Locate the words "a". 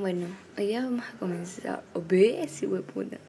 1.04-1.18